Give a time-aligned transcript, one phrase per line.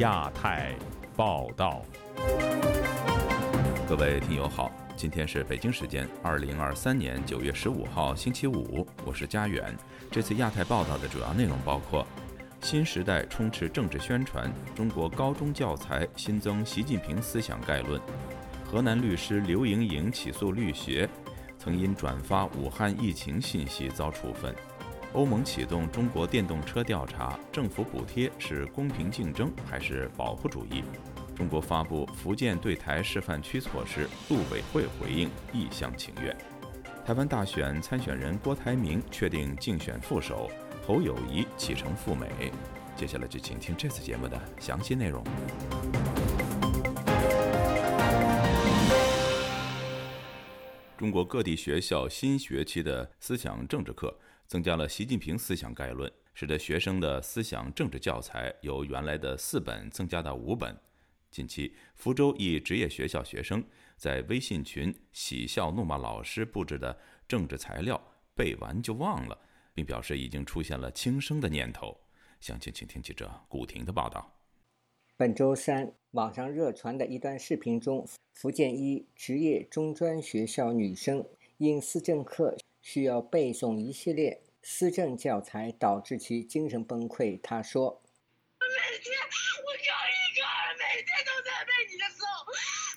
[0.00, 0.74] 亚太
[1.14, 1.82] 报道，
[3.86, 9.76] 各位听友好，今天是北京时间二零二三年九月十五号星期五，我是佳远。
[10.10, 12.06] 这次亚太报道的主要内容包括：
[12.62, 18.00] 新时代充斥政治宣传，中国高中教材新增习近平思想概论；
[18.64, 21.06] 河南律师刘莹莹起诉律协，
[21.58, 24.54] 曾因转发武汉疫情信息遭处分。
[25.12, 30.84] 欧盟启动中国电动车调查，政府补贴是公平竞争还是保护主义？
[31.34, 36.36] 中国发布福建对台示范区措施，陆委会回应一厢情愿。
[37.04, 40.48] 台湾大选参选人郭台铭确定竞选副手，
[40.86, 42.52] 侯友谊启程赴美。
[42.94, 45.24] 接下来就请听这次节目的详细内容。
[50.96, 54.16] 中国各地学校新学期的思想政治课。
[54.50, 60.76] 增加了习近平思想概论，使得学生的思想政治教材由原来的四本增加到五本。
[61.30, 63.64] 近期，福州一职业学校学生
[63.96, 66.98] 在微信群喜笑怒骂老师布置的
[67.28, 68.02] 政治材料，
[68.34, 69.38] 背完就忘了，
[69.72, 71.96] 并表示已经出现了轻生的念头。
[72.40, 74.36] 详情，请听记者古婷的报道。
[75.16, 78.04] 本周三，网上热传的一段视频中，
[78.34, 81.24] 福建一职业中专学校女生
[81.58, 82.56] 因思政课。
[82.82, 87.40] 需要背诵一系列思政教材，导致其精神崩溃。
[87.40, 88.02] 他说
[88.60, 89.16] ：“每天
[89.64, 89.82] 我高一
[90.38, 92.20] 高二，每天都在背你的诵。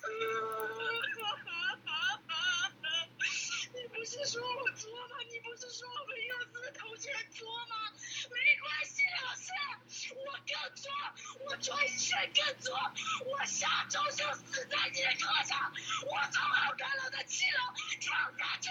[3.74, 5.16] 你不是说我作吗？
[5.30, 7.90] 你不是说我们幼师同学作吗？
[8.30, 9.50] 没关系，老师，
[10.14, 10.92] 我更作，
[11.44, 12.78] 我作一圈更作，
[13.24, 15.72] 我下周就死在你的课上，
[16.06, 16.70] 我从二
[17.02, 17.58] 楼的七楼
[18.00, 18.70] 跳下去。”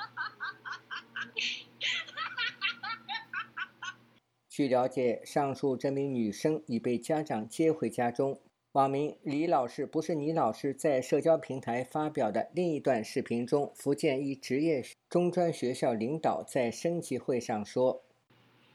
[4.48, 8.38] 据了解，上述这名女生已被家长接回家中。
[8.72, 18.04] 网名“李老师不是倪老师”在社交平台发表的另一段视频中，福建一职业中专学校领导在升级会上说：“，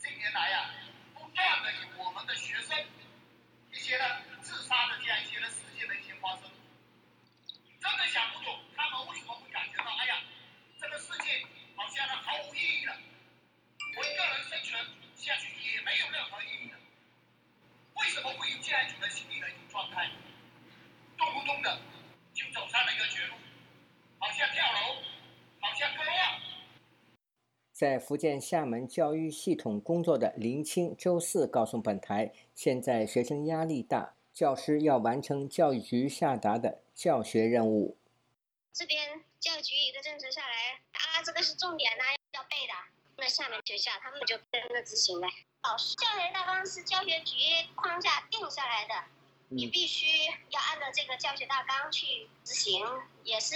[0.01, 0.11] 断
[1.63, 2.77] 的有我们的学生
[3.71, 4.03] 一些呢
[4.41, 6.43] 自杀的这样一些的事件的一些发生，
[7.79, 10.21] 真的想不通他们为什么会感觉到，哎呀。”
[10.75, 11.39] 这个世界
[11.75, 12.91] 好像是毫无意义的，
[13.95, 14.75] 我一个人生存
[15.15, 16.75] 下去也没有任何意义的。
[17.95, 20.11] 为什么会有这样一种心理的一种状态？
[21.17, 21.79] 动不动的
[22.35, 23.33] 就走上了一个绝路，
[24.19, 25.01] 好像跳楼，
[25.59, 26.39] 好像割腕。
[27.85, 37.95] 在福建厦门教育系统工作的林青周四告诉本台，现在学生压力大，教师要完成教育局下达的教学任务。
[38.73, 42.03] 这边教育局一个政策下来啊，这个是重点呐，
[42.33, 42.73] 要背的。
[43.17, 45.27] 那厦门学校他们就跟着执行呗。
[45.61, 47.35] 老师教学大纲是教学局
[47.75, 48.95] 框架定下来的，
[49.49, 50.07] 你必须
[50.49, 52.83] 要按照这个教学大纲去执行，
[53.23, 53.53] 也是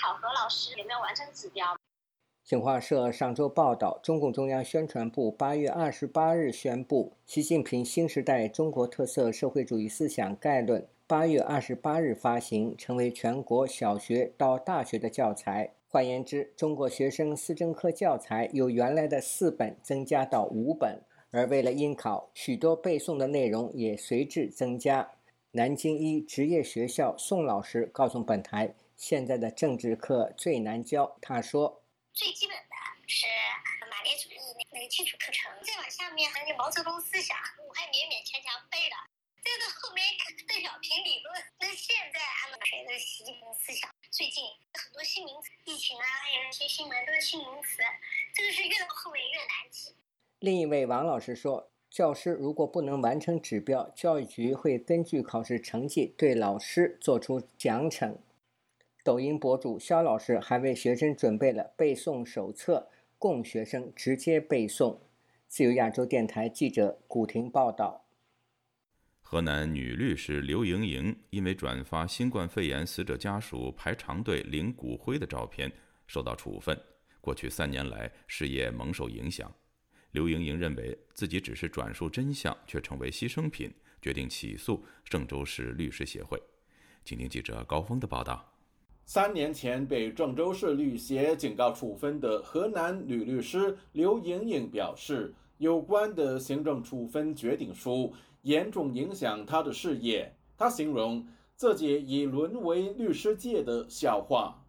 [0.00, 1.76] 考核老师有没有完成指标。
[2.52, 10.82] 新华社上周报道，中共中央宣传部八月二十八日宣布，《习近平新时代中国特色社会主义思想概论》。
[11.06, 15.70] 八月二十八日发行，成为全国小学到大学的教材。
[15.88, 21.00] 换言之，中国学生思政课教材由原来的四本增加到五本。
[21.30, 25.08] 而为了应考，许多背诵的内容也随之增加。
[25.52, 31.16] 南京一职业学校宋老师告诉本台，现在的政治课最难教。
[31.22, 31.80] 他说
[32.14, 32.74] ：“最基本的
[33.08, 33.26] 是
[33.90, 37.36] 马列主义那那个基础课程，再往下面还有毛泽东思想，
[37.66, 38.96] 我还勉勉强强背了。”
[39.42, 40.06] 再到后面
[40.46, 43.90] 邓小平理论，那现在按照谁的习近平思想？
[44.10, 47.82] 最近很多新名词，疫情啊，还有一些新闻都是新名词，
[48.34, 49.96] 这个是越到后面越难记。
[50.38, 58.18] 另一位王老师说，教师如果不能完成指标，教育局会根据考试成绩对老师作出奖惩。
[59.04, 65.00] 抖音博主肖老师还为学生准备了背诵手册，供学生直接背诵。
[65.48, 68.06] 自由亚洲电台记者古婷报道。
[69.20, 75.72] 河南女律师刘莹莹因为转发新冠肺炎死者家属排长队领骨灰的照片，
[76.06, 76.78] 受到处分。
[77.20, 79.52] 过去三年来，事业蒙受影响。
[80.12, 86.40] 刘莹莹认为自己只是转述真相，却成为牺牲品，决定起诉郑州市律师协会。
[87.04, 88.51] 请听记者高峰的报道。
[89.04, 98.12] 三年前被郑州市律协警告处分的河南女律师刘莹莹表示，有关的行政处分决定书。
[98.42, 100.34] 严重影响她的事业。
[100.56, 104.61] 她形容自己已沦为律师界的笑话。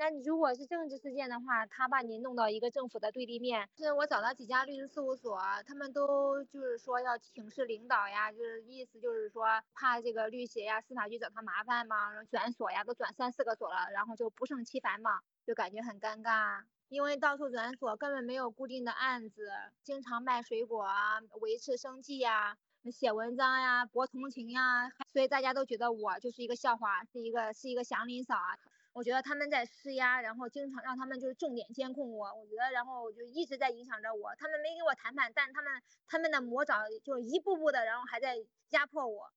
[0.00, 3.68] 那如果是政治事件的话，他把你弄到一个政府的对立面。
[3.76, 9.44] 是我找到几家律师事务所，他们都就是说要请示领导呀，就是意思就是说
[9.74, 16.62] 怕这个律协呀、司法局找他麻烦嘛，然后转所呀都转三四个所了，然后就不胜其烦嘛，就感觉很尴尬。
[16.88, 19.50] 因为到处转所，根本没有固定的案子，
[19.82, 22.56] 经常卖水果啊，维持生计呀，
[22.90, 28.56] 写文章呀，博同情呀，所以大家都觉得我就是一个笑话，是一个是一个祥林嫂啊。
[28.92, 32.26] 我觉得他们在施压，然后经常让他们就是重点监控我。
[32.26, 34.30] 我觉得，然后就一直在影响着我。
[34.36, 35.72] 他们没给我谈判，但他们
[36.06, 38.36] 他们的魔爪就一步步的，然后还在
[38.70, 39.30] 压迫我。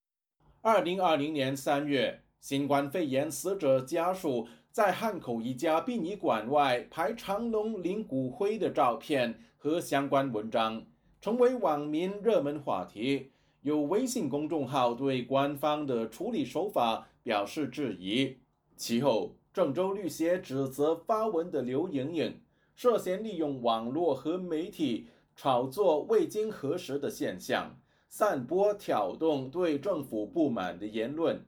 [0.61, 4.47] 二零二零年三月，新冠肺炎死者家属。
[4.71, 10.83] 在汉口一家殡仪馆外排长龙领骨灰的照片和相关文章，
[11.21, 13.31] 成为网民热门话题。
[13.61, 18.39] 有微信公众号对官方的处理手法表示质疑。
[18.75, 22.41] 其后，郑州律协指责发文的刘莹莹
[22.75, 27.79] 涉嫌利用网络和媒体炒作未经核实的现象，
[28.09, 31.45] 散播挑动对政府不满的言论。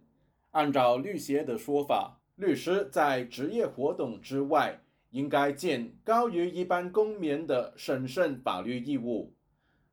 [0.52, 2.22] 按照律协的说法。
[2.36, 4.81] 律师在职业活动之外，
[5.12, 9.34] 应该尽高于一般公民的审慎法律义务。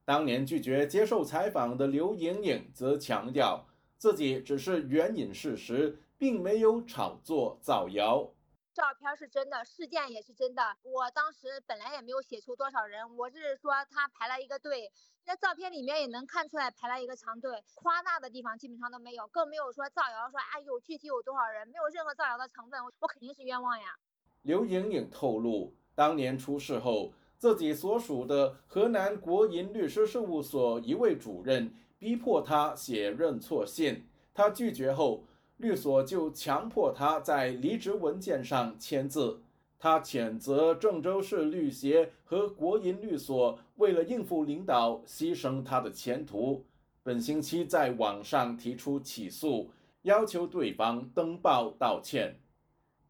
[0.05, 3.65] 当年拒绝接受采访的刘莹莹则强调，
[3.97, 8.31] 自己只是援引事实，并没有炒作造谣。
[8.73, 10.63] 照片是真的，事件也是真的。
[10.85, 14.89] 我当时本来也没有写出多少人，我只是说他排了一个队，
[15.27, 23.99] 那照片里面也能看出来排了一个长队，夸大的地方基本上都没有，更没有说造谣，说哎呦具体有多少人，没有任何造谣的成分，我肯定是冤枉呀。
[24.43, 35.25] 刘莹莹透露，当年出事后，自己所属的河南国营律师事务所一位主任逼迫他写认错信，他拒绝后。
[35.63, 39.41] 律所就强迫他在离职文件上签字。
[39.79, 46.65] 他谴责郑州市律协和国营律所为了应付领导，牺牲他的前途。
[47.03, 49.71] 本星期在网上提出起诉，
[50.03, 52.39] 要求对方登报道歉。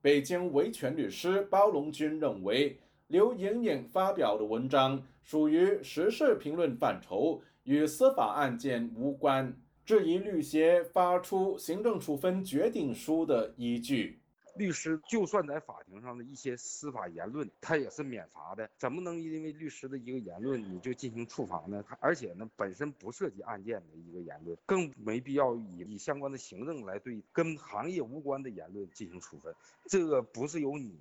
[0.00, 2.78] 北京维权律师包龙军认为，
[3.08, 9.54] 刘莹莹发表的文章属于时事评论范畴，与司法案件无关。
[9.84, 14.18] 质疑律协发出行政处分决定书的依据。
[14.54, 21.82] 律师就算在法庭上的一些司法言论，他也是免罚的，怎么能因为律师的一个言论你就进行处罚呢？
[21.88, 29.54] 他而且呢，本身不涉及案件的一个言论，更没必要以以相关的行政来对跟行业无关的言论进行处分。
[29.86, 31.00] 这个不是由你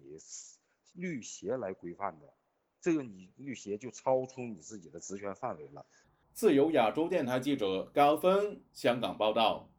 [0.94, 2.33] 律协来规范的，
[2.80, 5.86] 这个你律协就超出你自己的职权范围了。
[6.33, 9.69] 自由亚洲电台记者高峰香港报道。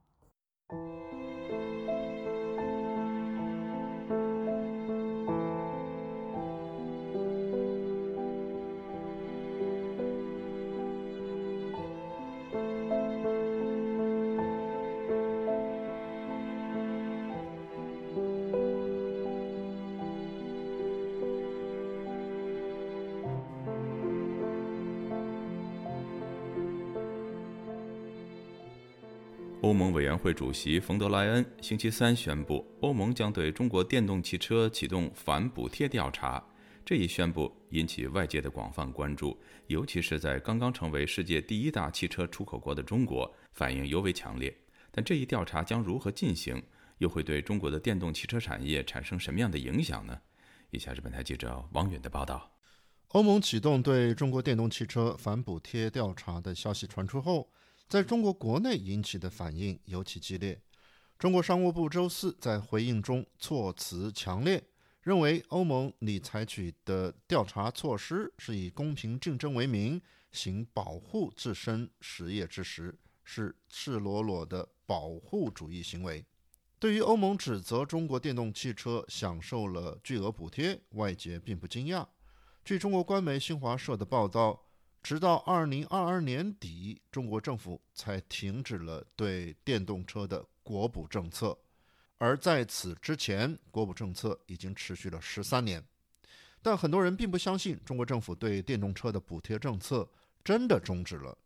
[30.22, 36.40] 会主席冯德莱恩星期三宣布，欧盟将对中国电动汽车启动反补贴调查。
[36.84, 39.36] 这一宣布引起外界的广泛关注，
[39.66, 44.56] 尤其是在刚刚成为世界第一大汽车出口国的中国，反应尤为强烈。
[44.92, 46.62] 但这一调查将如何进行，
[46.98, 50.16] 又会对中国的电动汽车产业产生什么样的影响呢？
[50.70, 52.48] 以下是本台记者王远的报道。
[53.08, 57.48] 欧盟启动对中国电动汽车反补贴调查的消息传出后。
[57.92, 60.58] 在中国国内引起的反应尤其激烈。
[61.18, 64.64] 中国商务部周四在回应中措辞强烈，
[65.02, 76.24] 认为欧盟拟采取的调查措施是以公平竞争为名，行保护自身实业之实，是赤裸裸的保护主义行为。
[76.78, 82.06] 对于欧盟指责中国电动汽车享受了巨额补贴，外界并不惊讶。
[82.64, 84.62] 据中国官媒新华社的报道。
[85.02, 91.58] 直到二零二二年底，中国政府才停止了对电动车的国补政策，
[92.18, 95.84] 而在此之前，国补政策已经持续了十三年。
[96.62, 100.08] 但很多人并不相信中国政府对电动车的补贴政策
[100.44, 101.36] 真的终止了。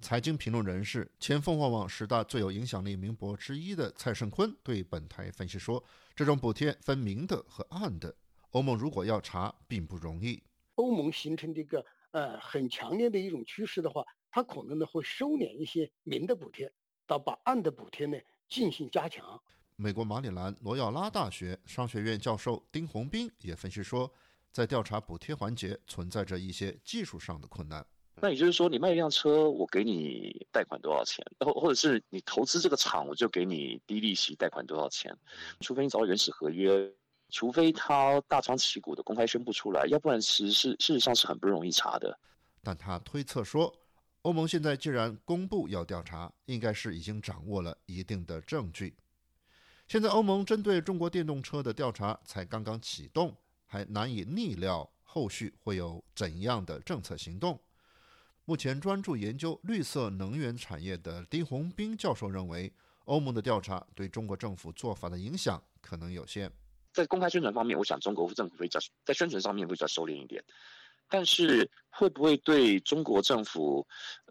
[0.00, 5.84] 财经评论人士、前凤凰网十大最有影响力名博之一的蔡胜坤对本台分析说
[6.16, 8.16] ：“这种补贴分明的和暗的，
[8.52, 10.42] 欧盟如果要查，并不容易。
[10.76, 16.72] 欧盟形成的一个。”呃，很强烈的一种趋势的话，它可能呢会收敛一些明的补贴，
[17.06, 18.16] 到把暗的补贴呢
[18.48, 19.42] 进行加强。
[19.76, 24.12] 美国马里兰罗耀拉大学商学院教授丁宏斌也分析说，
[24.52, 27.84] 在调查补贴环节存在着一些技术上的困难。
[28.20, 31.24] 那也就是说，你卖一辆车，我给你贷款多少钱？
[31.40, 35.16] 或或者是你投资这个厂，我就给你低利息贷款多少钱？
[35.60, 36.92] 除非你找到原始合约，
[37.32, 42.16] 除非他大张旗鼓的公开宣布出来，要不然其实是事实上是很不容易查的。
[42.62, 43.74] 但他推测说，
[44.20, 48.94] 欧盟现在既然公布要调查，应该是已经掌握了一定的证据。
[49.88, 53.34] 现在欧盟针对中国电动车的调查才刚刚启动，
[53.66, 57.58] 还难以逆料后续会有怎样的政策行动。
[58.44, 62.72] 目前专注研究绿色能源产业的丁宏斌教授认为，
[63.06, 66.52] 欧盟的调查对中国政府做法的影响可能有限。
[66.92, 70.42] 在公开宣传方面，我想中国政府会较在宣传上面会较收敛一点，
[71.08, 73.86] 但是会不会对中国政府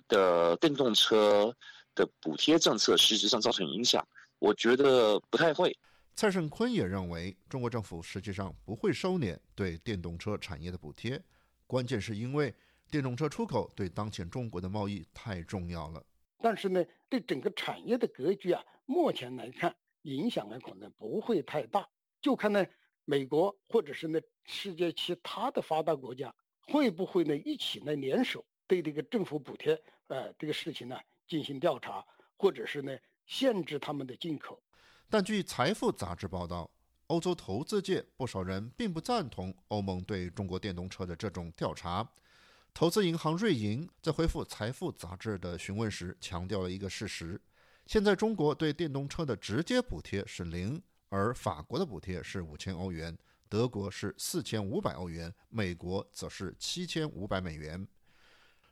[0.07, 1.55] 的电动车
[1.95, 4.05] 的补贴政策实质上造成影响？
[4.39, 5.75] 我觉得不太会。
[6.15, 11.21] 蔡胜坤也认为，中国政府实际上不会收敛对电动车产业的补贴，
[11.67, 12.53] 关键是因为。
[12.89, 16.03] 电动车出口对当前中国的贸易太重要了，
[16.41, 21.87] 但是呢，对整个产业的格局啊，目前来看影响呢可能不会太大，
[22.21, 22.65] 就看呢
[23.05, 26.33] 美国或者是呢世界其他的发达国家
[26.67, 30.97] 会不会呢一起呢联手对这个政府补贴呃这个事情呢
[31.27, 32.05] 进行调查，
[32.37, 34.61] 或者是呢限制他们的进口。
[35.09, 36.69] 但据《财富》杂志报道，
[37.07, 42.09] 欧洲投资界不少人并不赞同欧盟对中国电动车的这种调查。
[42.73, 47.41] 投资银行瑞银在回复《财富》杂志的询问时，强调了一个事实：
[47.85, 53.15] 现在中国对电动车的直接补贴是零，而法国的补贴是五千欧元，
[53.49, 57.85] 德国是四千五百欧元，美国则是七千五百美元。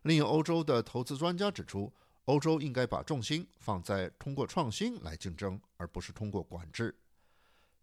[0.03, 1.91] 另有欧洲的投资专家指出，
[2.23, 6.95] 欧洲应该把重心放在通过创新来竞争，而不是通过管制。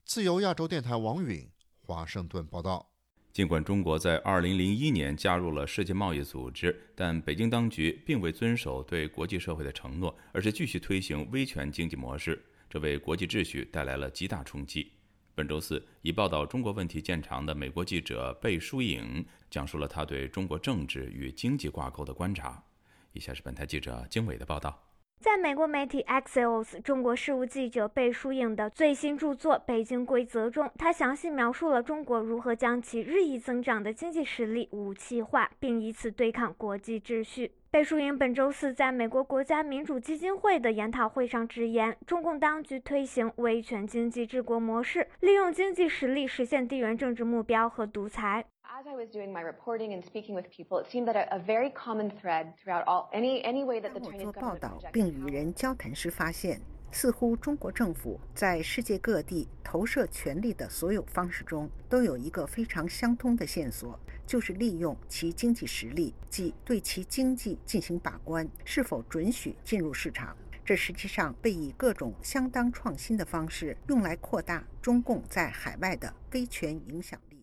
[0.07, 1.47] 自由亚洲电台王允
[1.83, 2.91] 华盛顿报道。
[3.35, 12.43] 尽管中国在2001年加入了世界贸易组织，但北京当局并未遵守对国际社会的承诺，而是继续推行威权经济模式，
[12.77, 14.93] 这为国际秩序带来了极大冲击。
[15.35, 22.63] 本周四，以报道中国问题见长的美国记者贝舒颖讲述了他对中国政治与经济挂钩的观察。
[23.15, 24.79] 以下是本台记者经纬的报道。
[25.19, 37.53] 在美国媒体 Axios 中国事务记者贝舒颖的最新著作《北京规则》中，他详细描述了中国如何将其日益增长的经济实力武器化，并以此对抗国际秩序。
[37.71, 48.45] 贝舒颖本周四在美国国家民主基金会的研讨会上直言，中共当局推行威权经济治国模式，利用经济实力实现地缘政治目标和独裁。
[48.69, 52.11] As I was doing my reporting and speaking with people, it seemed that a, very common
[52.21, 70.37] thread throughout all any any way that the Chinese 报道并与人交谈时发现，似乎中国政府在世界各地投射权力的所有方式中，都有一个非常相通的线索，就是利用其经济实力，即对其经济进行把关，是否准许进入市场。
[70.65, 77.36] 这实际上被以各种相当创新的方式用来扩大中共在海外的威权影响力。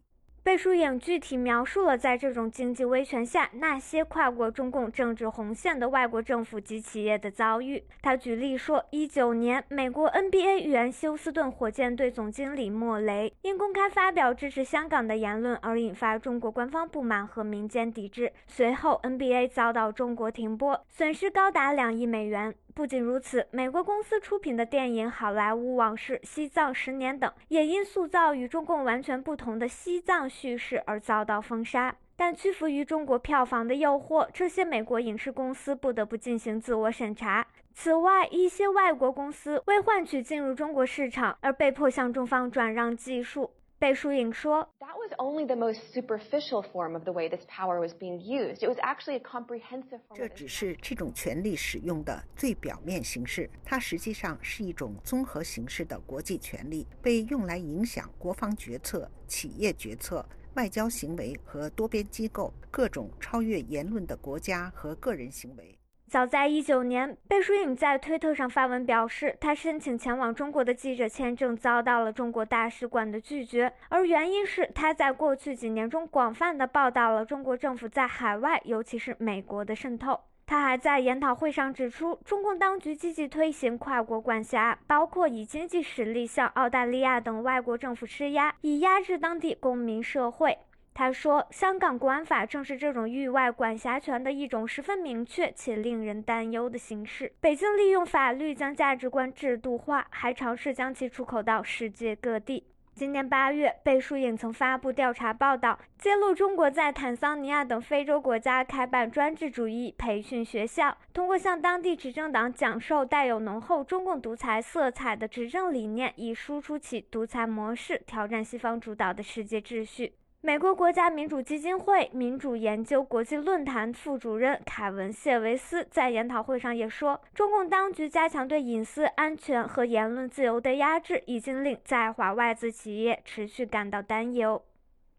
[0.44, 7.82] 贝舒颖具体描述了在这种经济威权下那些跨过中共政治红线的外国政府及企业的遭遇。
[8.02, 22.54] 他举例说，一九年，美国 NBA 原休斯顿火箭队总经理莫雷因公开发表支持香港的言论而引发中国官方不满和民间抵制，随后 NBA 遭到中国停播，损失高达两亿美元。
[22.76, 31.96] 不仅如此，美国公司出品的电影《好莱坞往事》《西藏十年》等，也因塑造与中共完全不同的西藏叙事而遭到封杀。
[32.16, 37.46] 但屈服于中国票房的诱惑，这些美国影视公司不得不进行自我审查。
[37.76, 43.52] 此外，一些外国公司为换取进入中国市场而被迫向中方转让技术。
[43.84, 48.64] 贝舒颖说：“That was only the most superficial form of the way this power was being used.
[48.64, 65.78] It was actually a comprehensive form.” 这只是这种权力使用的最表面形式，它实际上是一种综合形式的国际权力，被用来影响国防决策、企业决策、外交行为和多边机构各种超越言论的国家和个人行为。
[66.14, 80.20] 早在一九年，贝舒颖在推特上发文表示，他申请前往中国的记者签证遭到了中国大使馆的拒绝，而原因是他在过去几年中广泛的报道了中国政府在海外，尤其是美国的渗透。
[80.46, 90.60] 他还在研讨会上指出，中共当局积极推行跨国管辖，包括以经济实力向澳大利亚等外国政府施压，以压制当地公民社会。
[90.94, 97.34] 他说：“香港国安法正是这种域外管辖权的一种十分明确且令人担忧的形式。
[97.42, 120.14] 北京利用法律将价值观制度化，还尝试将其出口到世界各地。”今年八月，贝树影曾发布调查报道，揭露中国在坦桑尼亚等非洲国家开办专制主义培训学校，通过向当地执政党讲授带有浓厚中共独裁色彩的执政理念，以输出其独裁模式，挑战西方主导的世界秩序。
[120.46, 134.62] 美国国家民主基金会民主研究国际论坛副主任凯文·谢维斯在研讨会上也说，中共当局加强对隐私、安全和言论自由的压制，已经令在华外资企业持续感到担忧。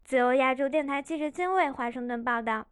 [0.04, 2.66] 自由亚洲电台记者金卫华盛顿报道。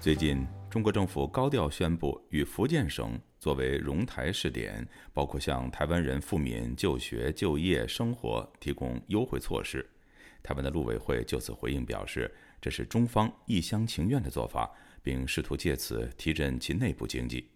[0.00, 9.86] 最近，中国政府高调宣布与福建省作为融台试点，包括向台湾人赴闽就学、就业、生活提供优惠措施。
[10.42, 14.70] 台湾的陆委会就此回应表示，这是中方一厢情愿的做法，
[15.02, 17.50] 并试图借此提振其内部经济。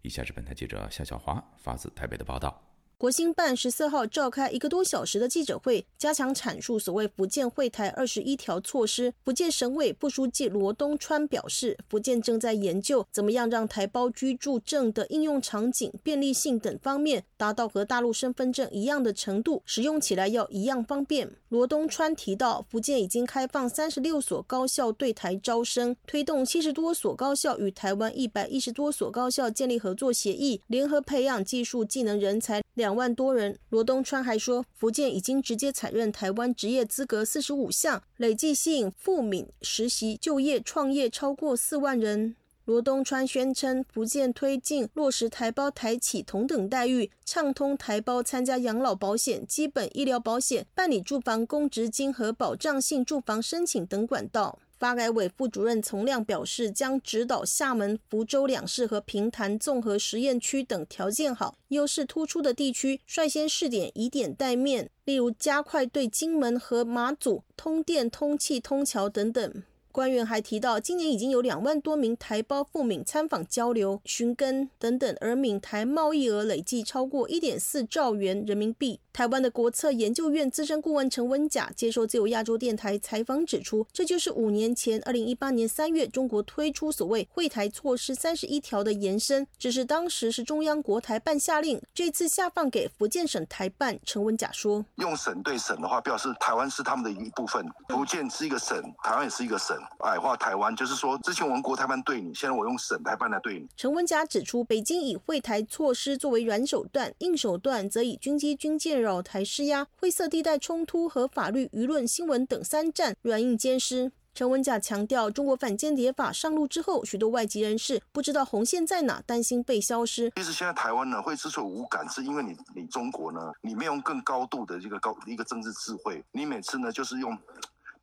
[0.00, 2.71] 以下是本台记者夏小华发自台北的报道。
[3.02, 9.12] 国新办十四号召开一个多小时的记者会，加强阐述所谓福建会台二十一条措施。
[9.24, 21.28] 福建省委副书记罗东川表示，福建正在研究怎么样让台胞居住证的应用场景、便利性等方面达到和大陆身份证一样的程度，使用起来要一样方便。
[21.48, 32.92] 罗东川提到，福建已经开放三十六所高校对台招生，推动七十多所高校与台湾一百一十多所高校建立合作协议，联合培养技术技能人才两。
[32.94, 33.58] 万多人。
[33.70, 42.36] 罗东川还说，福建已经直接采认台湾职业资格四十五项，累计吸引赴闽实习、就业、创业超过四万人。
[42.64, 54.60] 罗东川宣称，福建推进落实台胞台企同等待遇，畅通台胞参加养老保险、基本医疗保险、办理住房公积金和保障性住房申请等管道。
[54.82, 69.62] 发改委副主任丛亮表示，将指导厦门、福州两市和平潭综合实验区等条件好、优势突出的地区，率先试点，以点带面，例如加快对金门和马祖通电、通气、通桥等等。
[69.92, 78.98] 官员还提到，今年已经有两万多名台胞赴闽参访交流、寻根等等，而闽台贸易额累计超过一点四兆元人民币。
[79.12, 93.98] 台湾的国策研究院资深顾问陈文甲接受自由亚洲电台采访指出，这就是五年前二零一八年三月中国推出所谓会台措施三十一条的延伸，只是当时是中央国台办下令，这次下放给福建省台办。
[94.06, 103.66] 陈文甲说：“用省对省的话，表示台湾是他们的一部分，福建是一个省，台湾也是一个省。”矮化台湾，就是说，之前我们国台办对你，现在我用省台办来对你。
[103.76, 114.12] 陈文甲指出，北京以会台措施作为软手段，硬手段则以军机军舰扰台施压、灰色地带冲突和法律、舆论、新闻等三战软硬兼施。
[114.34, 120.32] 陈文甲强调，中国反间谍法上路之后，许多外籍人士不知道红线在哪，担心被消失。
[120.36, 127.36] 其实现在台湾呢会之所以无感，是因为你你中国呢，你没有更高度的这个高一个政治智慧，你每次呢就是用。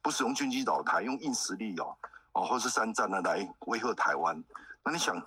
[0.01, 1.93] 不使用军机扰台，用硬实力哦，
[2.31, 4.41] 哦，或是三战呢来威吓台湾。
[4.81, 5.21] 那你想，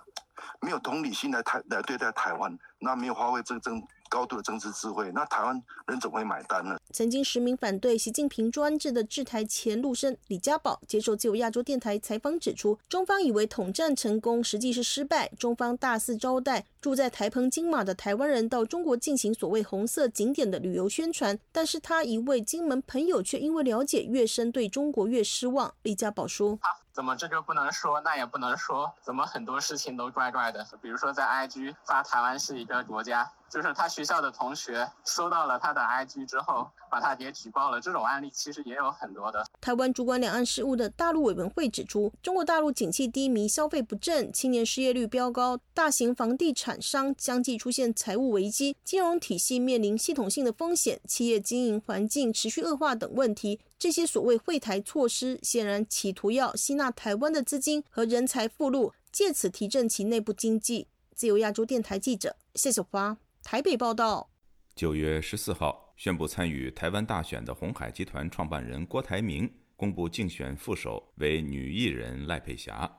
[0.61, 3.79] 没有同理心来台来对待台湾，那没有发挥这个政
[4.13, 6.77] 高度的政治智慧，那台湾人怎么会买单呢？
[6.91, 15.29] 曾经实名反对习近平专制的制台前陆生李家宝接受自由亚洲电台采访指出，中方以为统战成功，实际是失败。
[15.39, 25.73] 中方大肆招待住在台澎金马的台湾人到中国进行所谓红色景点的旅游宣传，但是他一位金门朋友却因为了解越深，对中国越失望。
[25.83, 26.59] 李家宝说。
[26.91, 28.93] 怎么这就不能说，那也不能说？
[29.01, 30.63] 怎么很多事情都怪怪的？
[30.79, 37.81] 比如说在 IG 发台湾是一个国家，就是他学校的同学收到了他的 IG 之后，把他给举报了。
[37.81, 39.43] 这种案例其实也有很多的。
[39.59, 53.59] 台湾主管两岸事务的大陆委员会指出，中国大陆景气低迷，消费不振，青年失业率飙高，大型房地产商相继出现财务危机，金融体系面临系统性的风险，企业经营环境持续恶化等问题。
[53.77, 60.87] 这些所谓会台措施，显然企图要吸纳台湾的资金和人才附录，借此提振其内部经济。
[61.13, 64.29] 自由亚洲电台记者谢小华台北报道。
[64.75, 72.91] 九月十四号，宣布参与台湾大选的红海集团创办人郭台铭公布竞选副手为女艺人赖佩霞。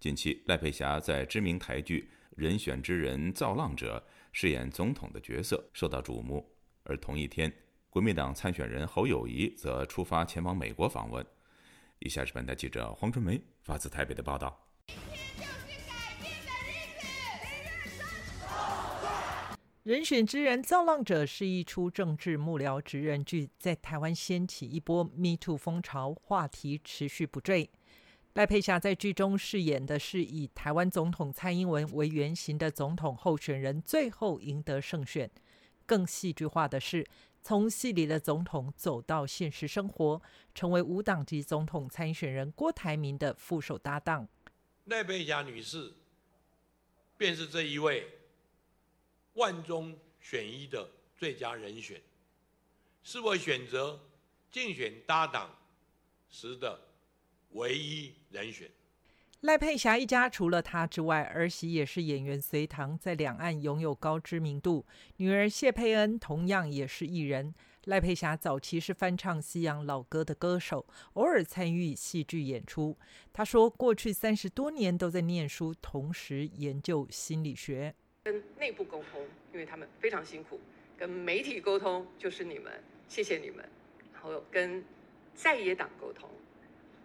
[0.00, 6.50] 近期，赖佩霞在知名台剧《人选之人造浪者》饰演总统的角色受到瞩目，
[6.84, 7.52] 而同一天。
[7.88, 11.26] 国民党参选人侯友谊则出发前往美国访问。
[11.98, 14.64] 以下是本台记者黄春梅发自台北的报道。
[19.82, 27.70] 人选之人造浪者是一出政治幕僚职人剧，在台湾掀起一波 Me Too 风潮，话题持续不坠。
[28.34, 35.28] 赖佩霞在剧中饰演的是以台湾总统蔡英文为原型的总统候选人，最后赢得胜选。
[35.84, 37.04] 更戏剧化的是，
[37.42, 40.22] 从戏里的总统走到现实生活，
[40.54, 44.28] 成为无党籍总统参选人郭台铭的副手搭档。
[44.84, 45.92] 赖佩霞女士，
[47.16, 48.06] 便是这一位。
[49.34, 52.00] 万中选一的最佳人选，
[53.02, 53.98] 是我选择
[54.50, 55.56] 竞选搭档
[56.28, 56.78] 时的
[57.52, 58.70] 唯一人选。
[59.40, 64.84] 赖佩霞一家除了她之外，儿媳也是演员隋棠，在两岸拥有高知名度。
[65.16, 67.54] 女儿谢佩恩同样也是艺人。
[67.84, 72.98] 赖佩霞早期是翻唱西洋老歌的歌手，偶尔参与戏剧演出。
[73.32, 77.94] 她说，过去三十多年都在念书，同时研究心理学。
[78.24, 79.22] 跟内部沟通，
[79.54, 80.58] 因为他们非常辛苦；
[80.98, 82.70] 跟媒体沟通，就是你们，
[83.08, 83.66] 谢谢你们。
[84.12, 84.84] 然后跟
[85.34, 86.28] 在野党沟通，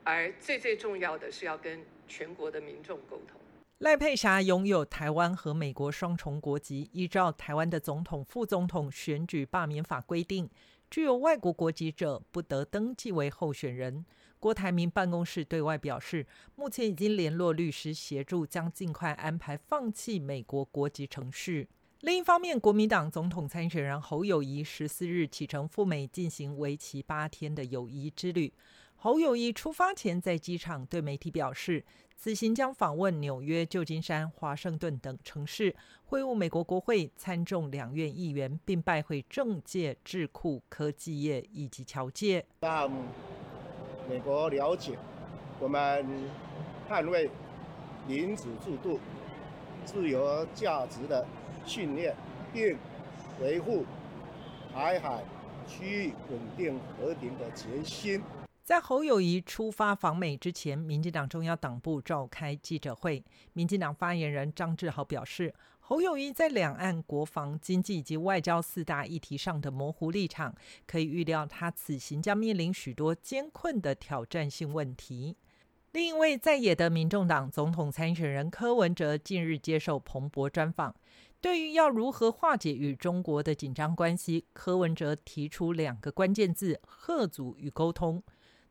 [0.05, 3.41] 而最最重要的是要跟全国的民众沟通。
[3.79, 10.47] 赖佩霞拥有台湾和美国双重国籍，依照台湾的总统、副总统选举罢免法规定，
[10.89, 14.05] 具有外国国籍者不得登记为候选人。
[14.39, 21.67] 郭台铭办公室对外表示，目前已经联络律师协助，将尽快安排放弃美国国籍程序。
[22.01, 28.53] 另一方面，国民党总统参选人侯友谊十四日启程赴美进行为期八天的友谊之旅。
[29.05, 31.85] 侯友谊出发前在机场对媒体表示，
[32.17, 42.43] 此行将访问纽约、旧金山、华盛顿等城市，会晤美国国会参众两院议员，并拜会政界、智库、科技业以及侨界。
[44.09, 44.97] 美国了解
[45.59, 46.03] 我们
[46.89, 47.29] 捍卫
[48.07, 48.99] 民主制度、
[49.85, 51.23] 自由价值的
[51.63, 52.15] 信念，
[52.51, 52.75] 并
[53.39, 53.85] 维护
[54.73, 55.23] 台海
[55.67, 58.19] 区域稳定和平的决心。
[58.65, 63.23] 在侯友谊出发访美之前，民进党中央党部召开记者会，
[63.53, 65.53] 民进党发言人张志豪表示。
[65.79, 70.55] 侯友谊在两岸国防、经济以及外交四大议题上的模糊立场，
[70.87, 75.37] 可以预料他此行将面临许多艰困的挑战性问题。
[75.91, 80.95] 另一位在野的民众党总统参选人柯文哲近日接受彭博专访，
[81.39, 88.23] 对于要如何化解与中国的紧张关系，柯文哲提出两个关键字：贺阻与沟通。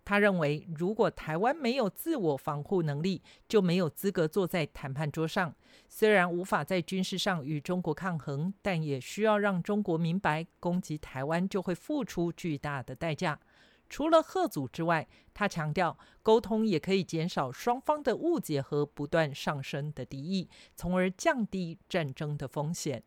[0.04, 5.54] 他认为，如果台湾没有自我防护能力，就没有资格坐在谈判桌上。
[5.88, 13.40] 虽然无法在军事上与中国抗衡，但也需要让中国明白，攻击台湾就会付出巨大的代价。
[13.88, 23.02] 除了贺祖之外，他强调，沟通也可以减少双方的误解和不断上升的敌意，从而降低战争的风险。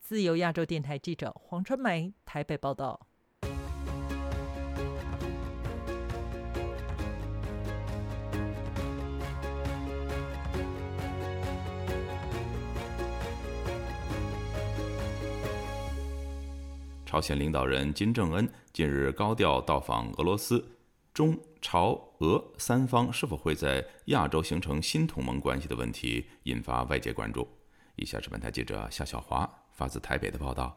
[0.00, 3.06] 自由亚洲电台记者黄春梅台北报道。
[17.14, 20.66] 朝鲜领导人金正恩近日高调到访俄罗斯，
[21.12, 27.46] 中朝俄三方是否会在亚洲形成新同盟关系的问题引发外界关注。
[27.94, 30.76] 以下是本台记者夏小华发自台北的报道。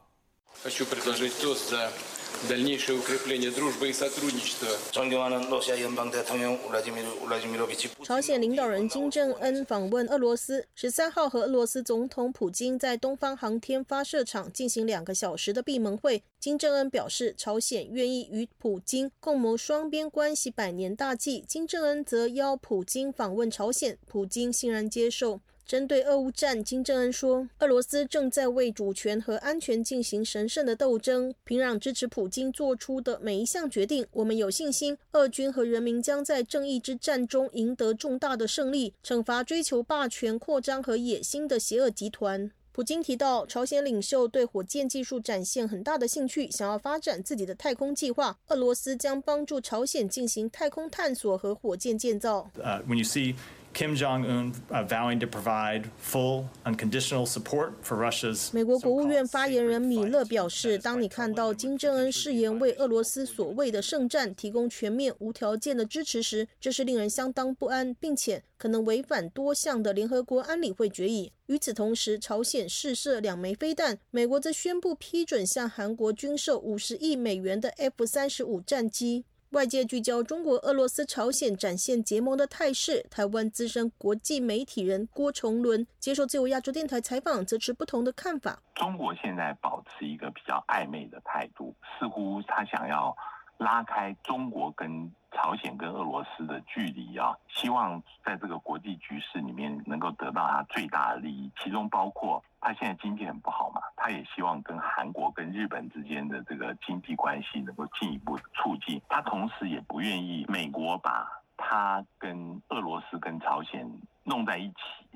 [8.03, 16.21] 朝鲜领导人金正恩访问俄罗斯，十三号和俄罗斯总统普京在东方航天发射场进行两个小时的闭门会。
[16.39, 21.43] 金正恩表示，朝鲜愿意与普京共谋双边关系百年大计。
[21.47, 25.41] 金正恩则邀普京访问朝鲜，普京欣然接受。
[25.67, 31.35] 针对俄乌战，金正恩说，俄罗斯正在为主权和安全进行神圣的斗争。
[31.43, 42.49] 平壤支持普京做出的每一项决定，我们有信心，俄军和人民将在正义之战中赢得重大的胜利，惩罚追求霸权扩张和野心的邪恶集团。
[42.71, 48.37] 普京提到，朝鲜领袖对火箭技术展现很大的兴趣，想要发展自己的太空计划。
[48.47, 52.49] 俄罗斯将帮助朝鲜进行太空探索和火箭建造。
[52.55, 53.33] When you see
[53.77, 54.53] Kim Jong Un
[54.87, 58.49] vowing to provide full unconditional support for Russia's。
[58.51, 71.31] 美国国务院发言人米勒表示，当你看到金正恩誓言为俄罗斯所谓的圣战提供全面无条件的支持时，这是令人相当不安，并且可能违反多项的联合国安理会决议。
[71.45, 79.25] 与此同时，朝鲜试射两枚飞弹，美国则宣布批准向韩国军售五十亿美元的 F 三十五战机。
[79.51, 83.05] 外界聚焦中国、俄罗斯、朝鲜展现结盟的态势。
[83.09, 88.61] 台湾资深国际媒体人郭崇伦接受自由亚洲电台采访，则持不同的看法。
[88.75, 93.15] 中国现在保持一个比较暧昧的态度，似乎他想要
[93.57, 102.43] 拉开中国跟朝鲜跟俄罗斯的距离啊，希望在这个国际局势里面能够得到他最大的利益，其中包括。
[102.59, 108.99] 他现在经济很不好嘛，他也希望跟韩国、跟日本之间的这个经济关系能够进一步促进。
[109.07, 113.87] 他同时也不愿意美国把他跟俄罗斯、跟朝鲜
[114.27, 114.75] 弄在一起。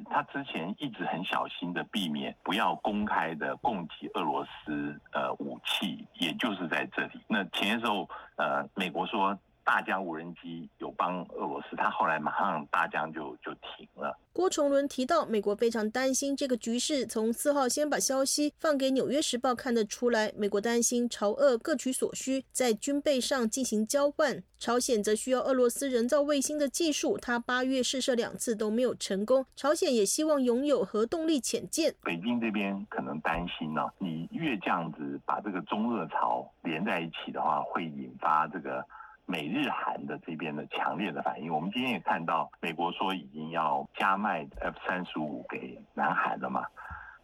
[0.09, 7.21] 他之前一直很小心的避免不要公开的供给俄罗斯呃武器，也就是在这里。
[7.27, 9.37] 那前些时候呃，美国说。
[9.63, 14.17] 大疆无人机有帮俄罗斯，他后来马上大疆就就停了。
[14.41, 17.05] 郭崇伦提到，美国非常担心这个局势。
[17.05, 24.41] 从四号先把消息放给《纽约时报》看得出来，美国担心朝俄各取所需，在军备上进行交换。
[24.57, 29.45] 朝鲜则需要俄罗斯人造卫星的技术，他八月试射两次都没有成功。
[29.55, 31.93] 朝鲜也希望拥有核动力潜舰。
[32.01, 38.83] 北京这边可能担心呢，你越这样子把这个中俄朝连在一起的话，会引发这个。
[39.25, 46.65] 美日韩的这边的强烈的反应，我们今天也看到，美国说已经要加卖 F 三十五给南韩了嘛？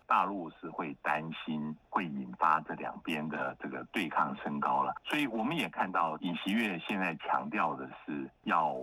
[0.05, 8.73] 大陆是会担心会引发这两边的这个对抗升高了，所以我们也看到尹锡悦现在强调的是要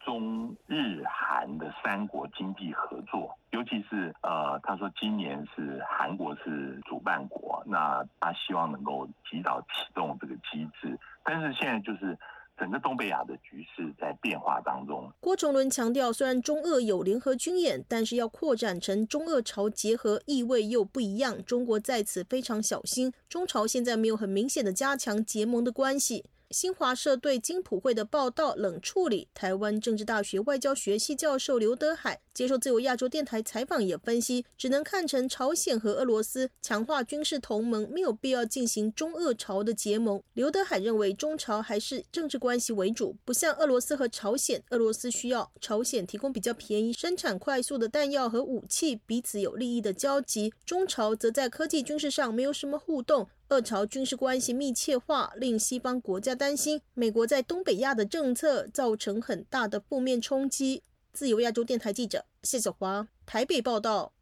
[0.00, 12.18] 中日韩的三国经济合作，尤其是呃，他说今年是韩国是主办国，那他希望能够及早启动这个机制，但是现在就是。
[12.62, 15.12] 整个东北亚的局势在变化当中。
[15.18, 21.44] 郭崇伦强调，虽然中俄有联合军演，但是要扩展成中俄朝结合，意味又不一样。
[21.44, 23.12] 中国在此非常小心。
[23.28, 26.24] 中朝现在没有很明显的加强结盟的关系。
[26.52, 29.26] 新华社对金普会的报道冷处理。
[29.32, 40.22] 台湾政治大学外交学系教授刘德海接受自由亚洲电台采访，也分析，只能看成朝鲜和俄罗斯强化军事同盟，没有必要进行中俄朝的结盟。
[40.34, 50.52] 刘德海认为，中朝还是政治关系为主，不像俄罗斯和朝鲜，俄罗斯需要朝鲜提供比较便宜、生产快速的弹药和武器，彼此有利益的交集。
[50.66, 53.28] 中朝则在科技军事上没有什么互动。
[53.52, 60.82] 俄朝军事关系密切化，令西方国家担心美国在东北亚的政策造成很大的负面冲击。
[61.12, 64.14] 自由亚洲电台记者谢小华台北报道。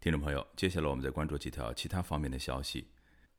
[0.00, 2.88] 听众朋友，接下来我们再关注几条其他方面的消息。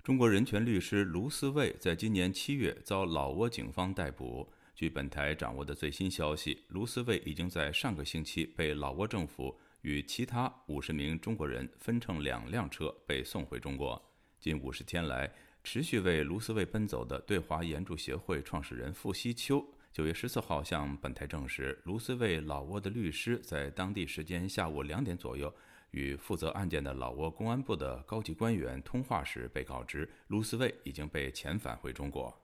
[0.01, 4.47] 中国人权律师卢思卫在今年七月遭老挝警方逮捕。
[4.73, 14.01] 据本台掌握的最新消息，卢思卫已经在上个星期被老挝政府与其他五十名中国人分乘两辆车被送回中国。
[14.43, 15.31] 近五十天来，
[15.63, 25.55] 持续为卢斯卫奔走的对华援助协会创始人傅西秋，九月十四号向本台证实，卢斯卫老挝的律师在当地时间下午两点左右，
[25.91, 32.37] 与负责案件的老挝公安部的高级官员通话时，被告知卢斯卫已经被遣返回中国。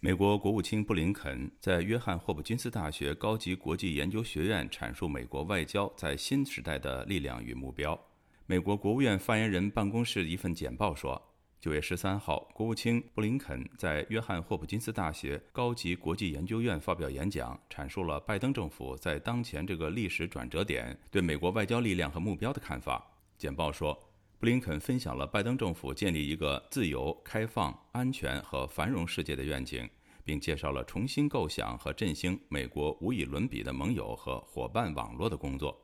[0.00, 8.07] 美国国务卿布林肯在约翰霍普金斯大学高级国际研究学院阐述美国外交在新时代的力量与目标。
[8.50, 11.22] 美国国务院发言人办公室一份简报说，
[11.60, 23.06] 九月十三号，国务卿布林肯在约翰霍普金斯大学高级国际研究院发表演讲，阐述了拜登政府在当前这个历史转折点对美国外交力量和目标的看法。
[23.36, 23.92] 简报说，
[24.38, 29.86] 布林肯分享了拜登政府建立一个自由、开放、安全和繁荣世界的愿景，
[30.24, 35.78] 并介绍了重新构想和振兴美国无以伦比的盟友和伙伴网络的工作。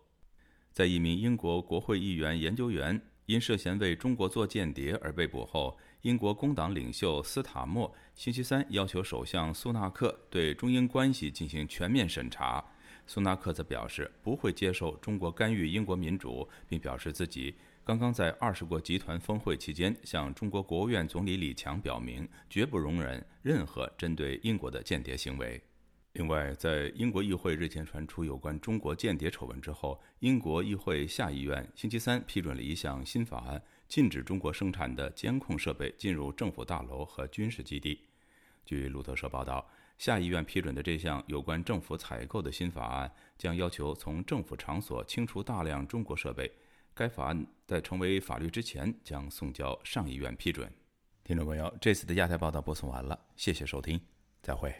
[0.74, 12.62] 在一名英国国会议员研究员因涉嫌为中国做间谍而被捕后，英国工党领袖斯塔默星期三要求首相苏纳克对中英关系进行全面审查。
[13.06, 25.62] 苏纳克则表示不会接受中国干预英国民主，并表示自己刚刚在二十国集团峰会期间向中国国务院总理李强表明，绝不容忍任何针对英国的间谍行为。
[26.14, 38.00] 另外，在英国议会日前传出有关中国间谍丑闻之后，英国议会下议院星期三批准了一项新法案，禁止中国生产的监控设备进入政府大楼和军事基地。
[38.64, 46.48] 据路透社报道，下议院批准的这项有关政府采购的新法案，将要求从政府场所清除大量中国设备。
[46.94, 50.72] 该法案在成为法律之前，将送交上议院批准。
[51.24, 54.00] 听众朋友，这次的亚太报道播送完了，谢谢收听，
[54.40, 54.72] 再会。